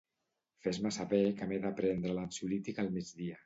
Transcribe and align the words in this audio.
Fes-me 0.67 0.93
saber 0.95 1.21
que 1.41 1.49
m'he 1.51 1.61
de 1.67 1.73
prendre 1.83 2.17
l'ansiolític 2.19 2.85
al 2.85 2.95
migdia. 3.01 3.39